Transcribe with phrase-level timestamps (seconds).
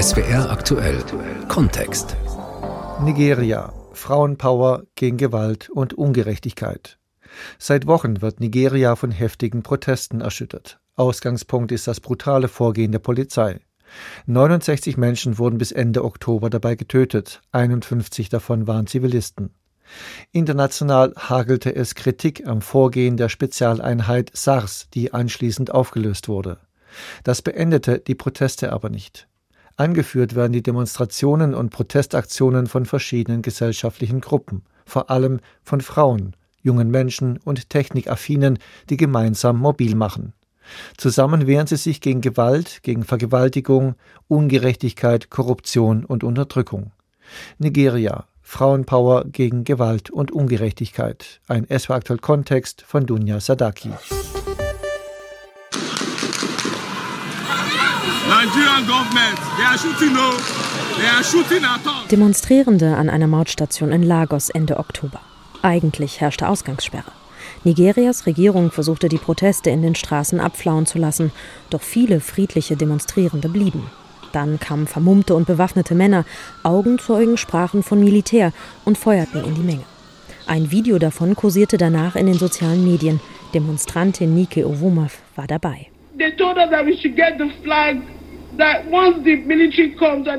[0.00, 1.04] SWR aktuell
[1.48, 2.16] Kontext.
[3.04, 3.70] Nigeria.
[3.92, 6.98] Frauenpower gegen Gewalt und Ungerechtigkeit.
[7.58, 10.80] Seit Wochen wird Nigeria von heftigen Protesten erschüttert.
[10.96, 13.60] Ausgangspunkt ist das brutale Vorgehen der Polizei.
[14.24, 19.50] 69 Menschen wurden bis Ende Oktober dabei getötet, 51 davon waren Zivilisten.
[20.32, 26.56] International hagelte es Kritik am Vorgehen der Spezialeinheit SARS, die anschließend aufgelöst wurde.
[27.22, 29.26] Das beendete die Proteste aber nicht.
[29.80, 36.90] Angeführt werden die Demonstrationen und Protestaktionen von verschiedenen gesellschaftlichen Gruppen, vor allem von Frauen, jungen
[36.90, 38.58] Menschen und Technikaffinen,
[38.90, 40.34] die gemeinsam mobil machen.
[40.98, 43.94] Zusammen wehren sie sich gegen Gewalt, gegen Vergewaltigung,
[44.28, 46.92] Ungerechtigkeit, Korruption und Unterdrückung.
[47.56, 51.40] Nigeria, Frauenpower gegen Gewalt und Ungerechtigkeit.
[51.48, 53.92] Ein SW aktuell Kontext von Dunja Sadaki.
[62.10, 65.20] Demonstrierende an einer Mautstation in Lagos Ende Oktober.
[65.60, 67.12] Eigentlich herrschte Ausgangssperre.
[67.64, 71.32] Nigerias Regierung versuchte die Proteste in den Straßen abflauen zu lassen,
[71.68, 73.90] doch viele friedliche Demonstrierende blieben.
[74.32, 76.24] Dann kamen vermummte und bewaffnete Männer,
[76.62, 78.54] Augenzeugen sprachen von Militär
[78.86, 79.84] und feuerten in die Menge.
[80.46, 83.20] Ein Video davon kursierte danach in den sozialen Medien.
[83.52, 85.88] Demonstrantin Nike Owomav war dabei.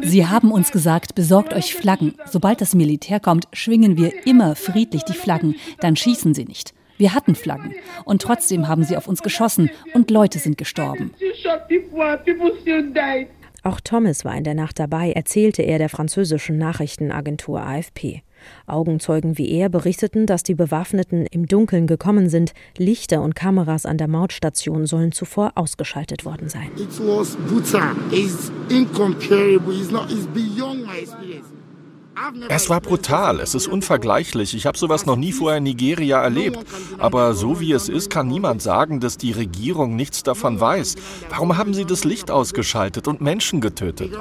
[0.04, 2.16] Sie haben uns gesagt, besorgt euch Flaggen.
[2.26, 6.74] Sobald das Militär kommt, schwingen wir immer friedlich die Flaggen, dann schießen sie nicht.
[6.98, 7.74] Wir hatten Flaggen
[8.06, 11.14] und trotzdem haben sie auf uns geschossen und Leute sind gestorben.
[13.64, 18.24] Auch Thomas war in der Nacht dabei, erzählte er der französischen Nachrichtenagentur AFP.
[18.68, 22.54] Augenzeugen wie er berichteten, dass die Bewaffneten im Dunkeln gekommen sind.
[22.78, 26.70] Lichter und Kameras an der Mautstation sollen zuvor ausgeschaltet worden sein.
[26.78, 27.96] It was brutal.
[28.12, 29.74] It's incomparable.
[29.74, 31.48] It's not, it's beyond my experience.
[32.50, 34.54] Es war brutal, es ist unvergleichlich.
[34.54, 36.60] Ich habe sowas noch nie vorher in Nigeria erlebt.
[36.98, 40.96] Aber so wie es ist, kann niemand sagen, dass die Regierung nichts davon weiß.
[41.30, 44.12] Warum haben sie das Licht ausgeschaltet und Menschen getötet?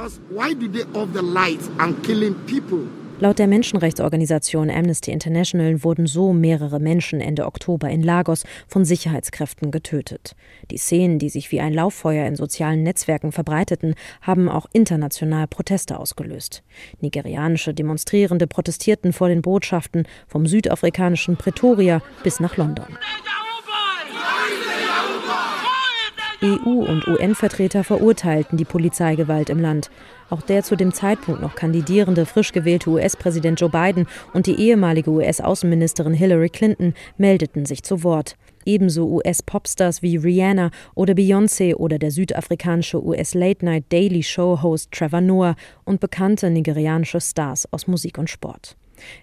[3.22, 9.70] Laut der Menschenrechtsorganisation Amnesty International wurden so mehrere Menschen Ende Oktober in Lagos von Sicherheitskräften
[9.70, 10.34] getötet.
[10.70, 15.98] Die Szenen, die sich wie ein Lauffeuer in sozialen Netzwerken verbreiteten, haben auch international Proteste
[15.98, 16.62] ausgelöst.
[17.02, 22.86] Nigerianische Demonstrierende protestierten vor den Botschaften vom südafrikanischen Pretoria bis nach London.
[26.42, 29.90] EU- und UN-Vertreter verurteilten die Polizeigewalt im Land.
[30.30, 35.10] Auch der zu dem Zeitpunkt noch kandidierende, frisch gewählte US-Präsident Joe Biden und die ehemalige
[35.10, 38.36] US-Außenministerin Hillary Clinton meldeten sich zu Wort.
[38.64, 46.00] Ebenso US-Popstars wie Rihanna oder Beyoncé oder der südafrikanische US-Late-Night Daily Show-Host Trevor Noah und
[46.00, 48.76] bekannte nigerianische Stars aus Musik und Sport.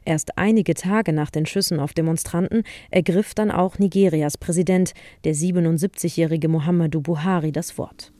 [0.05, 4.93] Erst einige Tage nach den Schüssen auf Demonstranten ergriff dann auch Nigerias Präsident,
[5.23, 8.11] der 77-jährige Muhammadu Buhari, das Wort.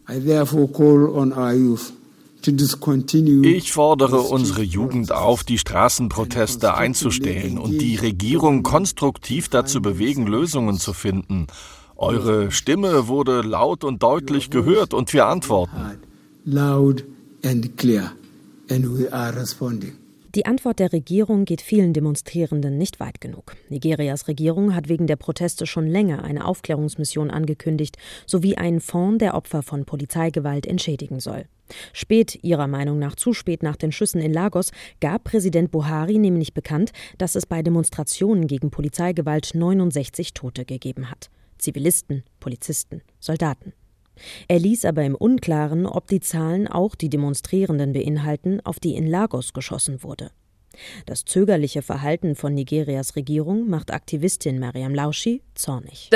[3.43, 10.77] Ich fordere unsere Jugend auf, die Straßenproteste einzustellen und die Regierung konstruktiv dazu bewegen, Lösungen
[10.77, 11.47] zu finden.
[11.95, 15.97] Eure Stimme wurde laut und deutlich gehört und wir antworten.
[16.45, 17.03] Loud
[17.43, 18.13] and clear
[18.69, 19.93] and we are responding.
[20.35, 23.55] Die Antwort der Regierung geht vielen Demonstrierenden nicht weit genug.
[23.69, 29.35] Nigerias Regierung hat wegen der Proteste schon länger eine Aufklärungsmission angekündigt, sowie einen Fonds, der
[29.35, 31.45] Opfer von Polizeigewalt entschädigen soll.
[31.93, 36.53] Spät, ihrer Meinung nach zu spät nach den Schüssen in Lagos, gab Präsident Buhari nämlich
[36.53, 41.29] bekannt, dass es bei Demonstrationen gegen Polizeigewalt 69 Tote gegeben hat.
[41.57, 43.73] Zivilisten, Polizisten, Soldaten.
[44.47, 49.07] Er ließ aber im Unklaren, ob die Zahlen auch die Demonstrierenden beinhalten, auf die in
[49.07, 50.31] Lagos geschossen wurde.
[51.05, 56.09] Das zögerliche Verhalten von Nigerias Regierung macht Aktivistin Mariam Lauschi zornig.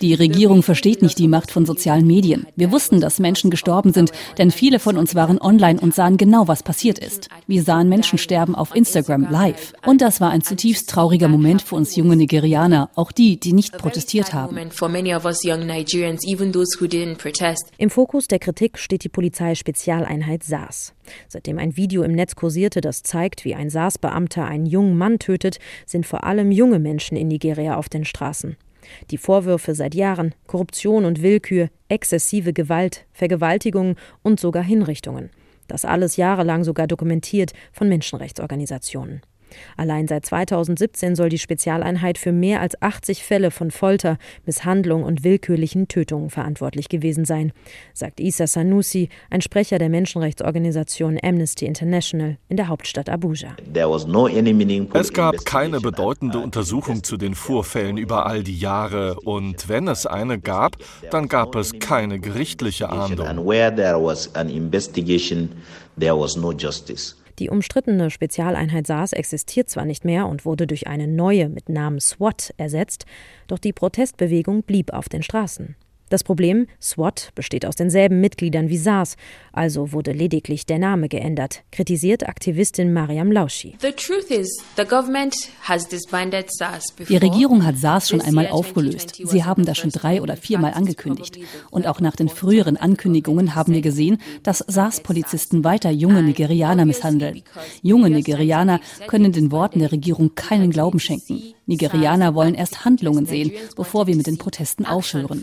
[0.00, 2.46] Die Regierung versteht nicht die Macht von sozialen Medien.
[2.56, 6.48] Wir wussten, dass Menschen gestorben sind, denn viele von uns waren online und sahen genau,
[6.48, 7.28] was passiert ist.
[7.46, 9.72] Wir sahen Menschen sterben auf Instagram live.
[9.86, 13.78] Und das war ein zutiefst trauriger Moment für uns junge Nigerianer, auch die, die nicht
[13.78, 14.56] protestiert haben.
[17.78, 20.92] Im Fokus der Kritik steht die Polizeispezialeinheit SARS.
[21.28, 25.58] Seitdem ein Video im Netz kursierte, das zeigt, wie ein SARS-Beamter einen jungen Mann tötet,
[25.86, 28.56] sind vor allem junge Menschen in Nigeria auf den Straßen.
[29.10, 35.30] Die Vorwürfe seit Jahren Korruption und Willkür, exzessive Gewalt, Vergewaltigungen und sogar Hinrichtungen.
[35.68, 39.22] Das alles jahrelang sogar dokumentiert von Menschenrechtsorganisationen.
[39.76, 45.24] Allein seit 2017 soll die Spezialeinheit für mehr als 80 Fälle von Folter, Misshandlung und
[45.24, 47.52] willkürlichen Tötungen verantwortlich gewesen sein,
[47.94, 53.56] sagt Issa Sanusi, ein Sprecher der Menschenrechtsorganisation Amnesty International in der Hauptstadt Abuja.
[54.94, 60.06] Es gab keine bedeutende Untersuchung zu den Vorfällen über all die Jahre und wenn es
[60.06, 60.76] eine gab,
[61.10, 63.26] dann gab es keine gerichtliche Ahndung.
[67.38, 72.00] Die umstrittene Spezialeinheit SARS existiert zwar nicht mehr und wurde durch eine neue mit Namen
[72.00, 73.06] SWAT ersetzt,
[73.46, 75.76] doch die Protestbewegung blieb auf den Straßen.
[76.10, 79.16] Das Problem, SWAT besteht aus denselben Mitgliedern wie SARS,
[79.52, 83.76] also wurde lediglich der Name geändert, kritisiert Aktivistin Mariam Lauschi.
[87.08, 89.22] Die Regierung hat SARS schon einmal aufgelöst.
[89.22, 91.38] Sie haben das schon drei oder viermal angekündigt.
[91.70, 97.44] Und auch nach den früheren Ankündigungen haben wir gesehen, dass SARS-Polizisten weiter junge Nigerianer misshandeln.
[97.82, 101.54] Junge Nigerianer können den Worten der Regierung keinen Glauben schenken.
[101.66, 105.40] Nigerianer wollen erst Handlungen sehen, bevor wir mit den Protesten aufhören.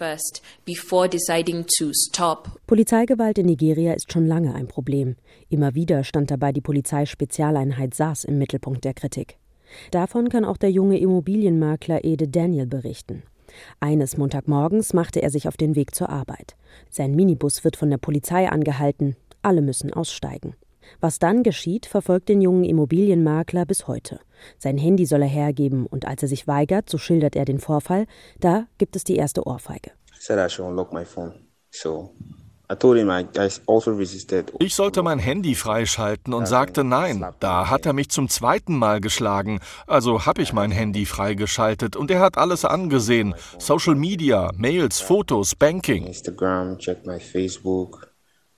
[2.67, 5.15] Polizeigewalt in Nigeria ist schon lange ein Problem.
[5.47, 9.37] Immer wieder stand dabei die Polizeispezialeinheit SARS im Mittelpunkt der Kritik.
[9.91, 13.23] Davon kann auch der junge Immobilienmakler Ede Daniel berichten.
[13.79, 16.57] Eines Montagmorgens machte er sich auf den Weg zur Arbeit.
[16.89, 19.15] Sein Minibus wird von der Polizei angehalten.
[19.41, 20.55] Alle müssen aussteigen.
[20.99, 24.19] Was dann geschieht, verfolgt den jungen Immobilienmakler bis heute.
[24.57, 28.05] Sein Handy soll er hergeben und als er sich weigert, so schildert er den Vorfall,
[28.41, 29.91] da gibt es die erste Ohrfeige.
[32.69, 32.91] Also
[34.59, 37.25] ich sollte mein Handy freischalten und sagte nein.
[37.39, 39.61] Da hat er mich zum zweiten Mal geschlagen.
[39.85, 43.35] Also habe ich mein Handy freigeschaltet und er hat alles angesehen.
[43.57, 46.07] Social Media, Mails, Fotos, Banking.
[46.07, 48.13] Instagram, check my Facebook,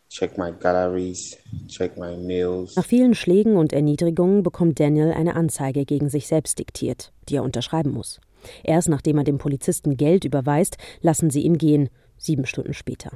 [0.10, 2.76] check my galleries, check my mails.
[2.76, 7.44] Nach vielen Schlägen und Erniedrigungen bekommt Daniel eine Anzeige gegen sich selbst diktiert, die er
[7.44, 8.20] unterschreiben muss.
[8.64, 13.12] Erst nachdem er dem Polizisten Geld überweist, lassen sie ihn gehen, sieben Stunden später.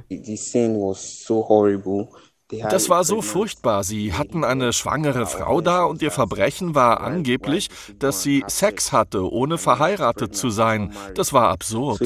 [2.70, 3.84] Das war so furchtbar.
[3.84, 7.68] Sie hatten eine schwangere Frau da und ihr Verbrechen war angeblich,
[7.98, 10.92] dass sie Sex hatte, ohne verheiratet zu sein.
[11.14, 12.00] Das war absurd.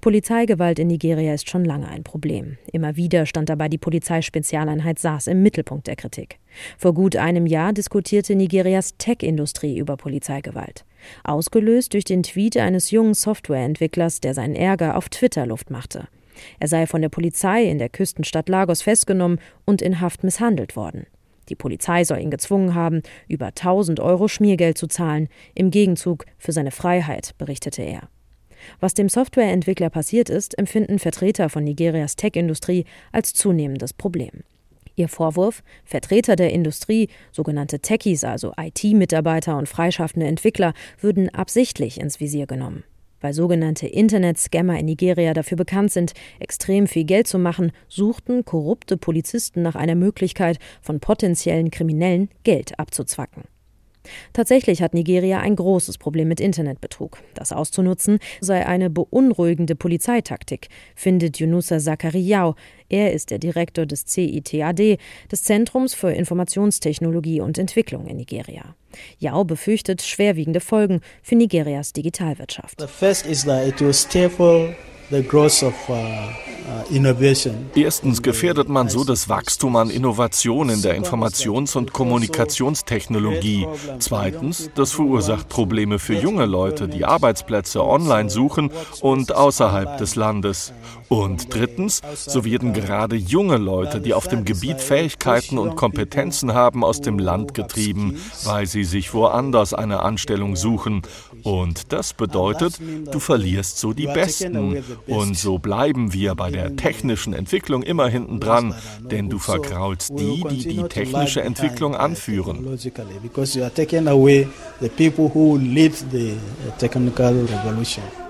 [0.00, 2.58] Polizeigewalt in Nigeria ist schon lange ein Problem.
[2.72, 6.40] Immer wieder stand dabei die Polizeispezialeinheit SARS im Mittelpunkt der Kritik.
[6.76, 10.84] Vor gut einem Jahr diskutierte Nigerias Tech-Industrie über Polizeigewalt.
[11.24, 16.08] Ausgelöst durch den Tweet eines jungen Softwareentwicklers, der seinen Ärger auf Twitter Luft machte.
[16.58, 21.06] Er sei von der Polizei in der Küstenstadt Lagos festgenommen und in Haft misshandelt worden.
[21.48, 26.52] Die Polizei soll ihn gezwungen haben, über 1000 Euro Schmiergeld zu zahlen, im Gegenzug für
[26.52, 28.08] seine Freiheit, berichtete er.
[28.80, 34.44] Was dem Softwareentwickler passiert ist, empfinden Vertreter von Nigerias Tech-Industrie als zunehmendes Problem.
[34.96, 42.20] Ihr Vorwurf, Vertreter der Industrie, sogenannte Techies, also IT-Mitarbeiter und freischaffende Entwickler, würden absichtlich ins
[42.20, 42.84] Visier genommen.
[43.20, 48.96] Weil sogenannte Internet-Scammer in Nigeria dafür bekannt sind, extrem viel Geld zu machen, suchten korrupte
[48.96, 53.44] Polizisten nach einer Möglichkeit, von potenziellen Kriminellen Geld abzuzwacken.
[54.32, 57.18] Tatsächlich hat Nigeria ein großes Problem mit Internetbetrug.
[57.34, 62.54] Das auszunutzen sei eine beunruhigende Polizeitaktik, findet Yunusa Zakariau.
[62.88, 64.98] Er ist der Direktor des CITAD,
[65.30, 68.76] des Zentrums für Informationstechnologie und Entwicklung in Nigeria.
[69.18, 72.80] Yao befürchtet schwerwiegende Folgen für Nigerias Digitalwirtschaft.
[72.80, 74.74] The first is that it will stifle
[75.10, 76.51] the growth of uh,
[77.74, 83.66] Erstens gefährdet man so das Wachstum an Innovation in der Informations- und Kommunikationstechnologie.
[83.98, 90.72] Zweitens, das verursacht Probleme für junge Leute, die Arbeitsplätze online suchen und außerhalb des Landes.
[91.08, 96.84] Und drittens, so werden gerade junge Leute, die auf dem Gebiet Fähigkeiten und Kompetenzen haben,
[96.84, 101.02] aus dem Land getrieben, weil sie sich woanders eine Anstellung suchen.
[101.42, 102.78] Und das bedeutet,
[103.10, 104.82] du verlierst so die Besten.
[105.06, 108.74] Und so bleiben wir bei der technischen Entwicklung immer hinten dran,
[109.10, 112.78] denn du verkraulst die, die die technische Entwicklung anführen.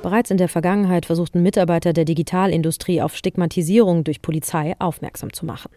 [0.02, 5.70] Bereits in der Vergangenheit versuchten Mitarbeiter der Digitalindustrie auf Stigmatisierung durch Polizei aufmerksam zu machen.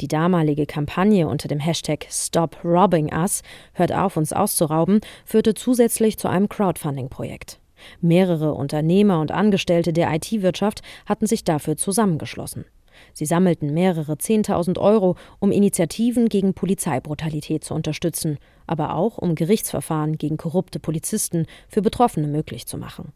[0.00, 6.18] Die damalige Kampagne unter dem Hashtag Stop Robbing Us, hört auf uns auszurauben, führte zusätzlich
[6.18, 7.58] zu einem Crowdfunding-Projekt.
[8.00, 12.64] Mehrere Unternehmer und Angestellte der IT-Wirtschaft hatten sich dafür zusammengeschlossen.
[13.12, 20.16] Sie sammelten mehrere Zehntausend Euro, um Initiativen gegen Polizeibrutalität zu unterstützen, aber auch um Gerichtsverfahren
[20.16, 23.12] gegen korrupte Polizisten für Betroffene möglich zu machen.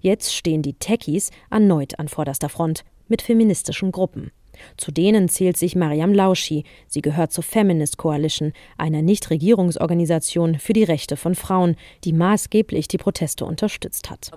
[0.00, 4.30] Jetzt stehen die Techies erneut an vorderster Front mit feministischen Gruppen.
[4.76, 6.64] Zu denen zählt sich Mariam Lauschi.
[6.88, 12.98] Sie gehört zur Feminist Coalition, einer Nichtregierungsorganisation für die Rechte von Frauen, die maßgeblich die
[12.98, 14.30] Proteste unterstützt hat.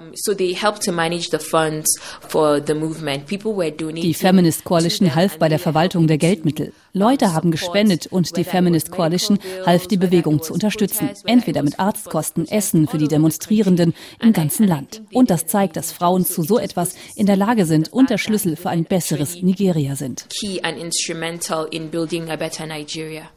[3.94, 6.74] Die Feminist Coalition half bei der Verwaltung der Geldmittel.
[6.94, 12.48] Leute haben gespendet und die Feminist Coalition half die Bewegung zu unterstützen, entweder mit Arztkosten,
[12.48, 15.04] Essen für die Demonstrierenden im ganzen Land.
[15.14, 18.56] Und das zeigt, dass Frauen zu so etwas in der Lage sind und der Schlüssel
[18.56, 20.07] für ein besseres Nigeria sind.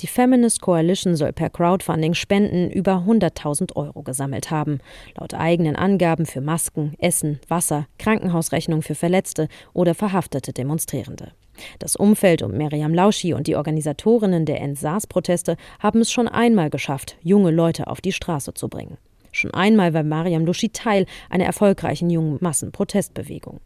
[0.01, 4.81] Die Feminist Coalition soll per Crowdfunding Spenden über 100.000 Euro gesammelt haben.
[5.19, 11.33] Laut eigenen Angaben für Masken, Essen, Wasser, Krankenhausrechnung für Verletzte oder verhaftete Demonstrierende.
[11.79, 17.17] Das Umfeld um Miriam Lauschi und die Organisatorinnen der End-SARS-Proteste haben es schon einmal geschafft,
[17.23, 18.97] junge Leute auf die Straße zu bringen.
[19.33, 23.61] Schon einmal war Mariam Lauschi Teil einer erfolgreichen jungen Massenprotestbewegung.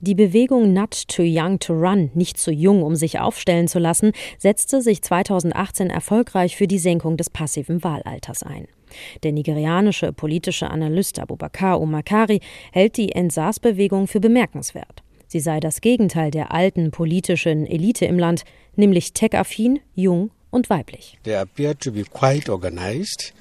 [0.00, 4.12] Die Bewegung Not Too Young to Run, nicht zu jung, um sich aufstellen zu lassen,
[4.38, 8.66] setzte sich 2018 erfolgreich für die Senkung des passiven Wahlalters ein.
[9.22, 12.40] Der nigerianische politische Analyst Abubakar Umakari
[12.72, 15.02] hält die Entsars-Bewegung für bemerkenswert.
[15.26, 18.42] Sie sei das Gegenteil der alten politischen Elite im Land,
[18.74, 21.18] nämlich tech-affin, jung und weiblich.
[21.22, 23.32] They appear to be quite organized.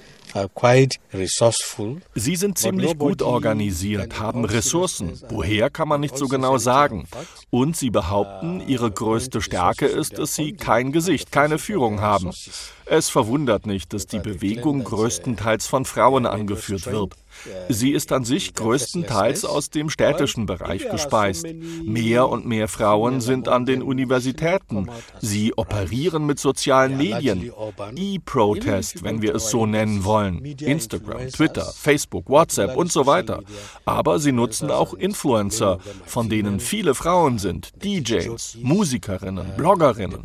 [2.15, 5.19] Sie sind ziemlich gut organisiert, haben Ressourcen.
[5.29, 7.07] Woher kann man nicht so genau sagen.
[7.49, 12.31] Und sie behaupten, ihre größte Stärke ist, dass sie kein Gesicht, keine Führung haben.
[12.85, 17.15] Es verwundert nicht, dass die Bewegung größtenteils von Frauen angeführt wird.
[17.69, 21.47] Sie ist an sich größtenteils aus dem städtischen Bereich gespeist.
[21.83, 24.89] Mehr und mehr Frauen sind an den Universitäten.
[25.19, 27.51] Sie operieren mit sozialen Medien.
[27.95, 30.43] E-Protest, wenn wir es so nennen wollen.
[30.43, 33.41] Instagram, Twitter, Facebook, WhatsApp und so weiter.
[33.85, 37.71] Aber sie nutzen auch Influencer, von denen viele Frauen sind.
[37.83, 40.23] DJs, Musikerinnen, Bloggerinnen.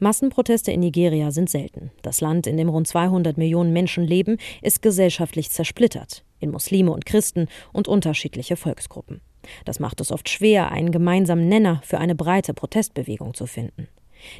[0.00, 1.90] Massenproteste in Nigeria sind selten.
[2.02, 7.06] Das Land, in dem rund 200 Millionen Menschen leben, ist gesellschaftlich zersplittert in Muslime und
[7.06, 9.20] Christen und unterschiedliche Volksgruppen.
[9.64, 13.88] Das macht es oft schwer, einen gemeinsamen Nenner für eine breite Protestbewegung zu finden.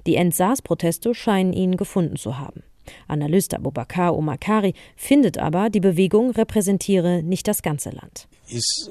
[0.07, 2.63] Die End-SARS-Proteste scheinen ihn gefunden zu haben.
[3.09, 8.29] Analyst Abubakar Omakari findet aber, die Bewegung repräsentiere nicht das ganze Land.
[8.49, 8.91] Ist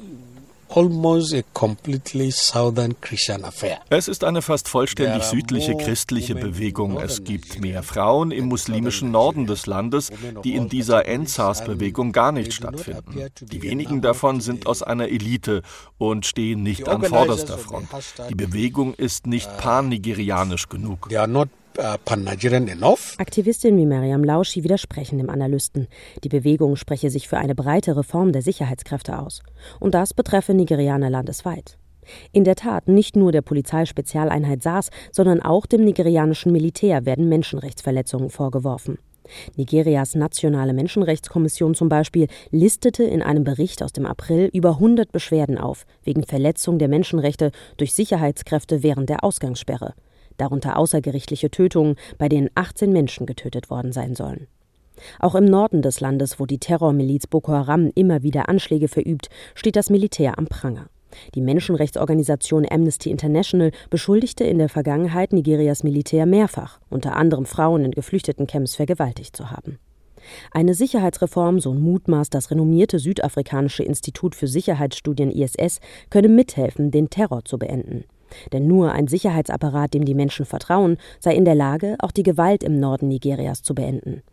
[3.90, 7.00] es ist eine fast vollständig südliche christliche Bewegung.
[7.00, 10.12] Es gibt mehr Frauen im muslimischen Norden des Landes,
[10.44, 13.30] die in dieser Endsars-Bewegung gar nicht stattfinden.
[13.40, 15.62] Die wenigen davon sind aus einer Elite
[15.98, 17.88] und stehen nicht an vorderster Front.
[18.30, 21.08] Die Bewegung ist nicht uh, pan-nigerianisch genug.
[21.78, 21.98] Äh.
[23.18, 25.88] Aktivistinnen wie Mariam Lauschi widersprechen dem Analysten.
[26.24, 29.42] Die Bewegung spreche sich für eine breite Reform der Sicherheitskräfte aus.
[29.80, 31.78] Und das betreffe Nigerianer landesweit.
[32.32, 38.30] In der Tat, nicht nur der Polizeispezialeinheit SARS, sondern auch dem nigerianischen Militär werden Menschenrechtsverletzungen
[38.30, 39.00] vorgeworfen.
[39.56, 45.58] Nigerias nationale Menschenrechtskommission zum Beispiel listete in einem Bericht aus dem April über 100 Beschwerden
[45.58, 49.96] auf wegen Verletzung der Menschenrechte durch Sicherheitskräfte während der Ausgangssperre
[50.38, 54.48] darunter außergerichtliche Tötungen, bei denen 18 Menschen getötet worden sein sollen.
[55.20, 59.76] Auch im Norden des Landes, wo die Terrormiliz Boko Haram immer wieder Anschläge verübt, steht
[59.76, 60.88] das Militär am Pranger.
[61.34, 67.92] Die Menschenrechtsorganisation Amnesty International beschuldigte in der Vergangenheit Nigerias Militär mehrfach, unter anderem Frauen in
[67.92, 69.80] geflüchteten Camps vergewaltigt zu haben.
[70.52, 77.46] Eine Sicherheitsreform, so mutmaßt das renommierte südafrikanische Institut für Sicherheitsstudien ISS, könne mithelfen, den Terror
[77.46, 78.06] zu beenden.
[78.54, 82.64] Denn nur ein Sicherheitsapparat, dem die Menschen vertrauen, sei in der Lage, auch die Gewalt
[82.64, 84.24] im Norden Nigerias zu beenden.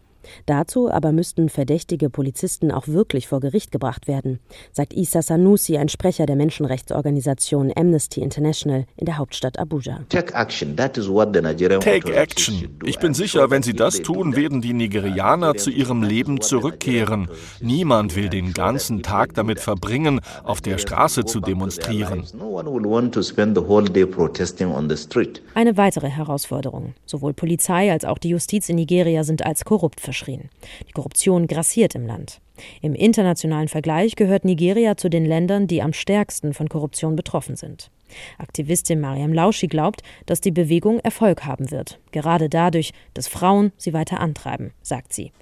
[0.47, 4.41] Dazu aber müssten verdächtige Polizisten auch wirklich vor Gericht gebracht werden,
[4.73, 10.01] sagt Issa Sanusi, ein Sprecher der Menschenrechtsorganisation Amnesty International in der Hauptstadt Abuja.
[10.09, 10.77] Take action.
[10.77, 12.79] Take action.
[12.85, 17.29] Ich bin sicher, wenn sie das tun, werden die Nigerianer zu ihrem Leben zurückkehren.
[17.61, 22.25] Niemand will den ganzen Tag damit verbringen, auf der Straße zu demonstrieren.
[25.55, 26.95] Eine weitere Herausforderung.
[27.07, 30.51] Sowohl Polizei als auch die Justiz in Nigeria sind als korrupt verschrien.
[30.87, 32.41] Die Korruption grassiert im Land.
[32.83, 37.91] Im internationalen Vergleich gehört Nigeria zu den Ländern, die am stärksten von Korruption betroffen sind.
[38.39, 43.93] Aktivistin Mariam Lauschi glaubt, dass die Bewegung Erfolg haben wird, gerade dadurch, dass Frauen sie
[43.93, 45.33] weiter antreiben, sagt sie.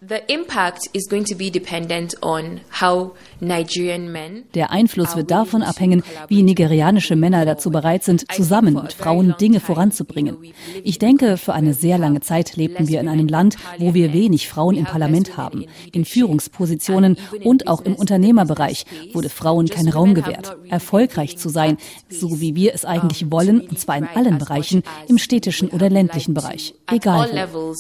[4.55, 9.61] Der Einfluss wird davon abhängen, wie nigerianische Männer dazu bereit sind, zusammen mit Frauen Dinge
[9.61, 10.37] voranzubringen.
[10.85, 14.49] Ich denke, für eine sehr lange Zeit lebten wir in einem Land, wo wir wenig
[14.49, 15.67] Frauen im Parlament haben.
[15.93, 20.57] In Führungspositionen und auch im Unternehmerbereich wurde Frauen kein Raum gewährt.
[20.69, 21.77] Erfolgreich zu sein,
[22.09, 26.35] so wie wir es eigentlich wollen, und zwar in allen Bereichen, im städtischen oder ländlichen
[26.35, 27.73] Bereich, egal wo.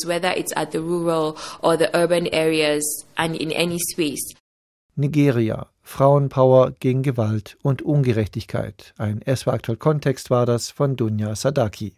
[4.96, 5.66] Nigeria.
[5.82, 8.94] Frauenpower gegen Gewalt und Ungerechtigkeit.
[8.96, 11.94] Ein SW aktuell Kontext war das von Dunja Sadaki.